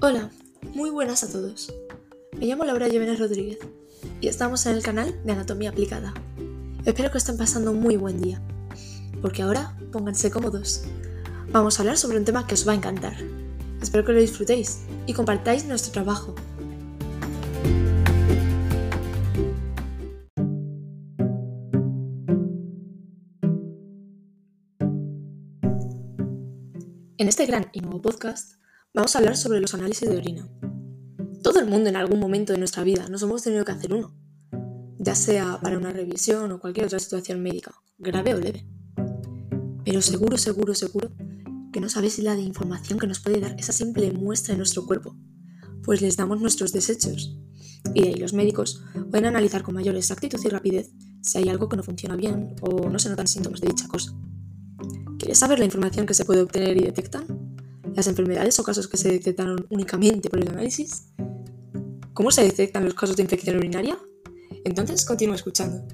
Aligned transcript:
Hola, 0.00 0.30
muy 0.76 0.90
buenas 0.90 1.24
a 1.24 1.32
todos. 1.32 1.74
Me 2.38 2.46
llamo 2.46 2.64
Laura 2.64 2.88
Jiménez 2.88 3.18
Rodríguez 3.18 3.58
y 4.20 4.28
estamos 4.28 4.64
en 4.66 4.76
el 4.76 4.82
canal 4.84 5.20
de 5.24 5.32
Anatomía 5.32 5.70
Aplicada. 5.70 6.14
Espero 6.84 7.10
que 7.10 7.18
estén 7.18 7.36
pasando 7.36 7.72
un 7.72 7.80
muy 7.80 7.96
buen 7.96 8.20
día, 8.20 8.40
porque 9.20 9.42
ahora 9.42 9.76
pónganse 9.90 10.30
cómodos. 10.30 10.84
Vamos 11.50 11.76
a 11.76 11.82
hablar 11.82 11.98
sobre 11.98 12.16
un 12.16 12.24
tema 12.24 12.46
que 12.46 12.54
os 12.54 12.66
va 12.66 12.74
a 12.74 12.76
encantar. 12.76 13.16
Espero 13.82 14.04
que 14.04 14.12
lo 14.12 14.20
disfrutéis 14.20 14.82
y 15.06 15.14
compartáis 15.14 15.64
nuestro 15.64 15.90
trabajo. 15.90 16.36
En 27.16 27.26
este 27.26 27.46
gran 27.46 27.66
y 27.72 27.80
nuevo 27.80 28.00
podcast 28.00 28.57
vamos 28.94 29.14
a 29.14 29.18
hablar 29.18 29.36
sobre 29.36 29.60
los 29.60 29.74
análisis 29.74 30.08
de 30.08 30.16
orina. 30.16 30.48
Todo 31.42 31.60
el 31.60 31.66
mundo 31.66 31.88
en 31.88 31.96
algún 31.96 32.18
momento 32.18 32.52
de 32.52 32.58
nuestra 32.58 32.82
vida 32.82 33.08
nos 33.08 33.22
hemos 33.22 33.42
tenido 33.42 33.64
que 33.64 33.72
hacer 33.72 33.92
uno, 33.92 34.14
ya 34.98 35.14
sea 35.14 35.60
para 35.62 35.78
una 35.78 35.92
revisión 35.92 36.50
o 36.52 36.60
cualquier 36.60 36.86
otra 36.86 36.98
situación 36.98 37.42
médica, 37.42 37.74
grave 37.98 38.34
o 38.34 38.38
leve. 38.38 38.66
Pero 39.84 40.02
seguro, 40.02 40.36
seguro, 40.36 40.74
seguro 40.74 41.10
que 41.72 41.80
no 41.80 41.88
sabéis 41.88 42.18
la 42.18 42.34
de 42.34 42.42
información 42.42 42.98
que 42.98 43.06
nos 43.06 43.20
puede 43.20 43.40
dar 43.40 43.54
esa 43.58 43.72
simple 43.72 44.10
muestra 44.12 44.54
de 44.54 44.58
nuestro 44.58 44.86
cuerpo, 44.86 45.16
pues 45.82 46.02
les 46.02 46.16
damos 46.16 46.40
nuestros 46.40 46.72
desechos. 46.72 47.38
Y 47.94 48.02
de 48.02 48.08
ahí 48.08 48.14
los 48.16 48.32
médicos 48.32 48.82
pueden 49.10 49.26
analizar 49.26 49.62
con 49.62 49.74
mayor 49.74 49.96
exactitud 49.96 50.40
y 50.44 50.48
rapidez 50.48 50.90
si 51.22 51.38
hay 51.38 51.48
algo 51.48 51.68
que 51.68 51.76
no 51.76 51.82
funciona 51.82 52.16
bien 52.16 52.56
o 52.60 52.88
no 52.88 52.98
se 52.98 53.08
notan 53.08 53.28
síntomas 53.28 53.60
de 53.60 53.68
dicha 53.68 53.86
cosa. 53.86 54.12
¿Quieres 55.18 55.38
saber 55.38 55.58
la 55.58 55.64
información 55.64 56.06
que 56.06 56.14
se 56.14 56.24
puede 56.24 56.42
obtener 56.42 56.76
y 56.76 56.80
detectan? 56.80 57.37
Las 57.98 58.06
enfermedades 58.06 58.56
o 58.60 58.62
casos 58.62 58.86
que 58.86 58.96
se 58.96 59.10
detectaron 59.10 59.66
únicamente 59.70 60.30
por 60.30 60.38
el 60.38 60.48
análisis? 60.48 61.08
¿Cómo 62.14 62.30
se 62.30 62.44
detectan 62.44 62.84
los 62.84 62.94
casos 62.94 63.16
de 63.16 63.24
infección 63.24 63.56
urinaria? 63.56 63.98
Entonces, 64.64 65.04
continúa 65.04 65.34
escuchando. 65.34 65.84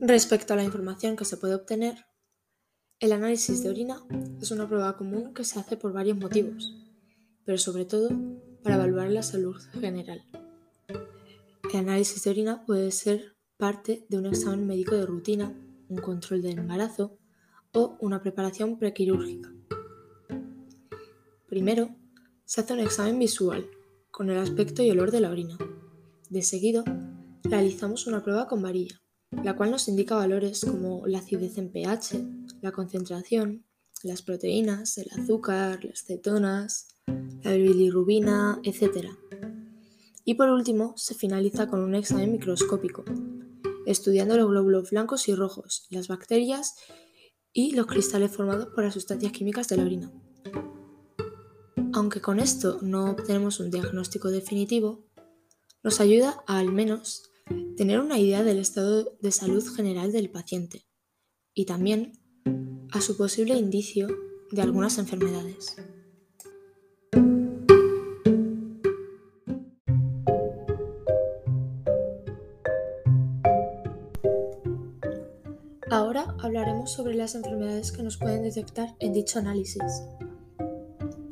Respecto 0.00 0.52
a 0.52 0.56
la 0.56 0.62
información 0.62 1.16
que 1.16 1.24
se 1.24 1.36
puede 1.36 1.56
obtener, 1.56 2.06
el 3.00 3.10
análisis 3.10 3.64
de 3.64 3.70
orina 3.70 4.00
es 4.40 4.52
una 4.52 4.68
prueba 4.68 4.96
común 4.96 5.34
que 5.34 5.42
se 5.42 5.58
hace 5.58 5.76
por 5.76 5.92
varios 5.92 6.16
motivos, 6.16 6.72
pero 7.44 7.58
sobre 7.58 7.84
todo 7.84 8.10
para 8.62 8.76
evaluar 8.76 9.10
la 9.10 9.24
salud 9.24 9.60
general. 9.80 10.22
El 11.76 11.90
análisis 11.90 12.24
de 12.24 12.30
orina 12.30 12.64
puede 12.64 12.90
ser 12.90 13.36
parte 13.58 14.06
de 14.08 14.16
un 14.16 14.24
examen 14.24 14.66
médico 14.66 14.94
de 14.94 15.04
rutina, 15.04 15.54
un 15.90 15.98
control 15.98 16.40
del 16.40 16.58
embarazo 16.58 17.18
o 17.74 17.98
una 18.00 18.22
preparación 18.22 18.78
prequirúrgica. 18.78 19.52
Primero, 21.46 21.94
se 22.46 22.62
hace 22.62 22.72
un 22.72 22.78
examen 22.80 23.18
visual 23.18 23.68
con 24.10 24.30
el 24.30 24.38
aspecto 24.38 24.82
y 24.82 24.90
olor 24.90 25.10
de 25.10 25.20
la 25.20 25.30
orina. 25.30 25.58
De 26.30 26.40
seguido, 26.40 26.82
realizamos 27.42 28.06
una 28.06 28.24
prueba 28.24 28.48
con 28.48 28.62
varilla, 28.62 29.02
la 29.44 29.54
cual 29.54 29.70
nos 29.70 29.86
indica 29.86 30.14
valores 30.14 30.64
como 30.64 31.06
la 31.06 31.18
acidez 31.18 31.58
en 31.58 31.70
pH, 31.70 32.24
la 32.62 32.72
concentración, 32.72 33.66
las 34.02 34.22
proteínas, 34.22 34.96
el 34.96 35.10
azúcar, 35.10 35.84
las 35.84 36.04
cetonas, 36.06 36.88
la 37.42 37.52
bilirrubina, 37.52 38.60
etc. 38.64 39.10
Y 40.28 40.34
por 40.34 40.50
último, 40.50 40.92
se 40.96 41.14
finaliza 41.14 41.68
con 41.68 41.80
un 41.80 41.94
examen 41.94 42.32
microscópico, 42.32 43.04
estudiando 43.86 44.36
los 44.36 44.48
glóbulos 44.48 44.90
blancos 44.90 45.28
y 45.28 45.36
rojos, 45.36 45.86
las 45.88 46.08
bacterias 46.08 46.74
y 47.52 47.76
los 47.76 47.86
cristales 47.86 48.32
formados 48.32 48.66
por 48.74 48.82
las 48.82 48.94
sustancias 48.94 49.30
químicas 49.30 49.68
de 49.68 49.76
la 49.76 49.84
orina. 49.84 50.12
Aunque 51.92 52.20
con 52.20 52.40
esto 52.40 52.80
no 52.82 53.12
obtenemos 53.12 53.60
un 53.60 53.70
diagnóstico 53.70 54.28
definitivo, 54.32 55.06
nos 55.84 56.00
ayuda 56.00 56.42
a 56.48 56.58
al 56.58 56.72
menos 56.72 57.30
tener 57.76 58.00
una 58.00 58.18
idea 58.18 58.42
del 58.42 58.58
estado 58.58 59.16
de 59.20 59.30
salud 59.30 59.64
general 59.76 60.10
del 60.10 60.28
paciente 60.28 60.88
y 61.54 61.66
también 61.66 62.18
a 62.90 63.00
su 63.00 63.16
posible 63.16 63.54
indicio 63.54 64.08
de 64.50 64.60
algunas 64.60 64.98
enfermedades. 64.98 65.76
Ahora 75.96 76.36
hablaremos 76.40 76.92
sobre 76.92 77.14
las 77.14 77.34
enfermedades 77.34 77.90
que 77.90 78.02
nos 78.02 78.18
pueden 78.18 78.42
detectar 78.42 78.94
en 79.00 79.14
dicho 79.14 79.38
análisis. 79.38 80.02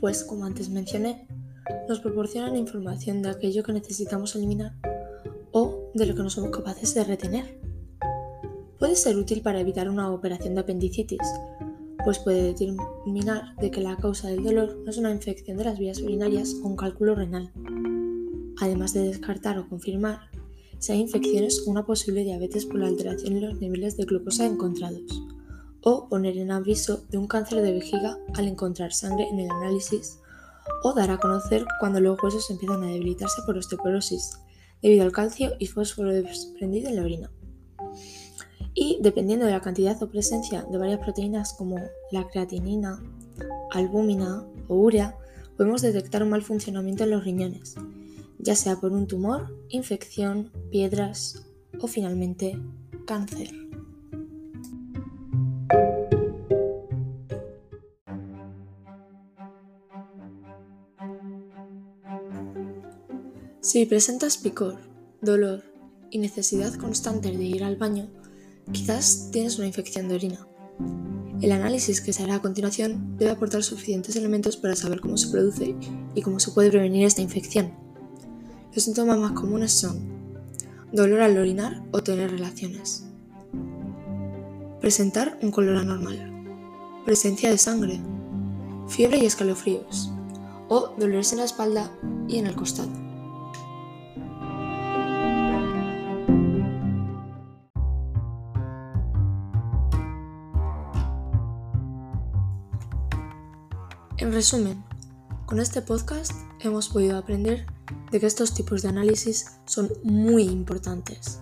Pues 0.00 0.24
como 0.24 0.46
antes 0.46 0.70
mencioné, 0.70 1.28
nos 1.86 2.00
proporcionan 2.00 2.56
información 2.56 3.20
de 3.20 3.28
aquello 3.28 3.62
que 3.62 3.74
necesitamos 3.74 4.34
eliminar 4.34 4.72
o 5.52 5.90
de 5.92 6.06
lo 6.06 6.14
que 6.14 6.22
no 6.22 6.30
somos 6.30 6.50
capaces 6.50 6.94
de 6.94 7.04
retener. 7.04 7.60
Puede 8.78 8.96
ser 8.96 9.18
útil 9.18 9.42
para 9.42 9.60
evitar 9.60 9.90
una 9.90 10.10
operación 10.10 10.54
de 10.54 10.62
apendicitis, 10.62 11.20
pues 12.02 12.18
puede 12.20 12.54
determinar 12.54 13.54
de 13.56 13.70
que 13.70 13.82
la 13.82 13.98
causa 13.98 14.28
del 14.28 14.42
dolor 14.42 14.78
no 14.82 14.90
es 14.90 14.96
una 14.96 15.10
infección 15.10 15.58
de 15.58 15.64
las 15.64 15.78
vías 15.78 16.00
urinarias 16.00 16.54
o 16.62 16.68
un 16.68 16.76
cálculo 16.76 17.14
renal, 17.14 17.52
además 18.62 18.94
de 18.94 19.08
descartar 19.08 19.58
o 19.58 19.68
confirmar 19.68 20.20
si 20.84 20.92
hay 20.92 21.00
infecciones 21.00 21.62
o 21.64 21.70
una 21.70 21.86
posible 21.86 22.24
diabetes 22.24 22.66
por 22.66 22.78
la 22.78 22.88
alteración 22.88 23.38
en 23.38 23.46
los 23.48 23.58
niveles 23.58 23.96
de 23.96 24.04
glucosa 24.04 24.44
encontrados, 24.44 25.22
o 25.80 26.10
poner 26.10 26.36
en 26.36 26.50
aviso 26.50 27.06
de 27.08 27.16
un 27.16 27.26
cáncer 27.26 27.62
de 27.62 27.72
vejiga 27.72 28.18
al 28.34 28.48
encontrar 28.48 28.92
sangre 28.92 29.26
en 29.30 29.40
el 29.40 29.50
análisis, 29.50 30.18
o 30.82 30.92
dar 30.92 31.10
a 31.10 31.16
conocer 31.16 31.64
cuando 31.80 32.00
los 32.00 32.22
huesos 32.22 32.50
empiezan 32.50 32.82
a 32.82 32.88
debilitarse 32.88 33.40
por 33.46 33.56
osteoporosis, 33.56 34.40
debido 34.82 35.04
al 35.04 35.12
calcio 35.12 35.54
y 35.58 35.68
fósforo 35.68 36.12
desprendido 36.12 36.90
en 36.90 36.96
la 36.96 37.02
orina. 37.02 37.30
Y 38.74 38.98
dependiendo 39.00 39.46
de 39.46 39.52
la 39.52 39.62
cantidad 39.62 40.02
o 40.02 40.10
presencia 40.10 40.66
de 40.70 40.76
varias 40.76 41.00
proteínas 41.00 41.54
como 41.54 41.78
la 42.12 42.28
creatinina, 42.28 43.02
albúmina 43.70 44.44
o 44.68 44.74
urea, 44.74 45.16
podemos 45.56 45.80
detectar 45.80 46.22
un 46.22 46.28
mal 46.28 46.42
funcionamiento 46.42 47.04
en 47.04 47.10
los 47.10 47.24
riñones, 47.24 47.74
ya 48.44 48.54
sea 48.54 48.76
por 48.76 48.92
un 48.92 49.06
tumor, 49.06 49.58
infección, 49.70 50.52
piedras 50.70 51.46
o 51.80 51.86
finalmente 51.86 52.58
cáncer. 53.06 53.50
Si 63.62 63.86
presentas 63.86 64.36
picor, 64.36 64.76
dolor 65.22 65.64
y 66.10 66.18
necesidad 66.18 66.74
constante 66.74 67.34
de 67.34 67.44
ir 67.44 67.64
al 67.64 67.76
baño, 67.76 68.08
quizás 68.72 69.30
tienes 69.32 69.56
una 69.56 69.66
infección 69.66 70.06
de 70.08 70.16
orina. 70.16 70.46
El 71.40 71.50
análisis 71.50 72.02
que 72.02 72.12
se 72.12 72.22
hará 72.22 72.36
a 72.36 72.42
continuación 72.42 73.16
debe 73.16 73.30
aportar 73.30 73.62
suficientes 73.62 74.16
elementos 74.16 74.58
para 74.58 74.76
saber 74.76 75.00
cómo 75.00 75.16
se 75.16 75.30
produce 75.30 75.74
y 76.14 76.20
cómo 76.20 76.40
se 76.40 76.52
puede 76.52 76.70
prevenir 76.70 77.06
esta 77.06 77.22
infección. 77.22 77.83
Los 78.74 78.82
síntomas 78.82 79.18
más 79.18 79.32
comunes 79.32 79.70
son 79.70 80.00
dolor 80.90 81.20
al 81.20 81.38
orinar 81.38 81.84
o 81.92 82.02
tener 82.02 82.32
relaciones, 82.32 83.04
presentar 84.80 85.38
un 85.42 85.52
color 85.52 85.76
anormal, 85.76 86.18
presencia 87.04 87.50
de 87.50 87.58
sangre, 87.58 88.00
fiebre 88.88 89.18
y 89.18 89.26
escalofríos, 89.26 90.10
o 90.68 90.92
dolores 90.98 91.30
en 91.32 91.38
la 91.38 91.44
espalda 91.44 91.88
y 92.26 92.38
en 92.38 92.48
el 92.48 92.56
costado. 92.56 92.90
En 104.16 104.32
resumen, 104.32 104.82
con 105.46 105.60
este 105.60 105.80
podcast 105.80 106.32
hemos 106.58 106.88
podido 106.88 107.16
aprender 107.18 107.66
de 108.10 108.20
que 108.20 108.26
estos 108.26 108.54
tipos 108.54 108.82
de 108.82 108.88
análisis 108.88 109.46
son 109.66 109.90
muy 110.02 110.44
importantes, 110.44 111.40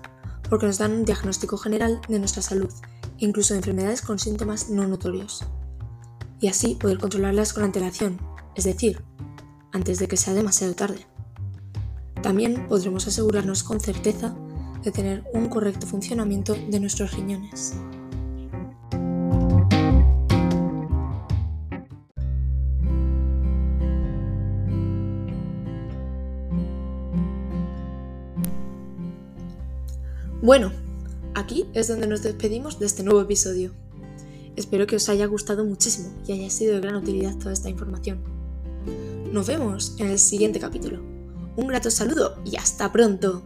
porque 0.48 0.66
nos 0.66 0.78
dan 0.78 0.92
un 0.92 1.04
diagnóstico 1.04 1.56
general 1.56 2.00
de 2.08 2.18
nuestra 2.18 2.42
salud, 2.42 2.72
incluso 3.18 3.54
de 3.54 3.58
enfermedades 3.58 4.02
con 4.02 4.18
síntomas 4.18 4.70
no 4.70 4.86
notorios, 4.86 5.44
y 6.40 6.48
así 6.48 6.74
poder 6.74 6.98
controlarlas 6.98 7.52
con 7.52 7.64
antelación, 7.64 8.20
es 8.54 8.64
decir, 8.64 9.02
antes 9.72 9.98
de 9.98 10.08
que 10.08 10.16
sea 10.16 10.34
demasiado 10.34 10.74
tarde. 10.74 11.06
También 12.22 12.68
podremos 12.68 13.06
asegurarnos 13.06 13.62
con 13.62 13.80
certeza 13.80 14.34
de 14.82 14.90
tener 14.90 15.24
un 15.32 15.48
correcto 15.48 15.86
funcionamiento 15.86 16.54
de 16.54 16.80
nuestros 16.80 17.12
riñones. 17.12 17.74
Bueno, 30.42 30.72
Aquí 31.34 31.66
es 31.72 31.88
donde 31.88 32.06
nos 32.06 32.22
despedimos 32.22 32.78
de 32.78 32.86
este 32.86 33.02
nuevo 33.02 33.22
episodio. 33.22 33.72
Espero 34.54 34.86
que 34.86 34.96
os 34.96 35.08
haya 35.08 35.24
gustado 35.26 35.64
muchísimo 35.64 36.12
y 36.26 36.32
haya 36.32 36.50
sido 36.50 36.74
de 36.74 36.80
gran 36.80 36.96
utilidad 36.96 37.36
toda 37.38 37.54
esta 37.54 37.70
información. 37.70 38.22
Nos 39.32 39.46
vemos 39.46 39.96
en 39.98 40.08
el 40.08 40.18
siguiente 40.18 40.60
capítulo. 40.60 41.00
Un 41.56 41.66
grato 41.68 41.90
saludo 41.90 42.36
y 42.44 42.56
hasta 42.56 42.92
pronto. 42.92 43.42